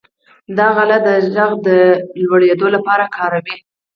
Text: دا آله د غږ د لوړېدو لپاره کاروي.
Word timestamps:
دا 0.57 0.67
آله 0.83 0.97
د 1.07 1.09
غږ 1.33 1.51
د 1.67 1.69
لوړېدو 2.23 2.67
لپاره 2.75 3.05
کاروي. 3.15 3.57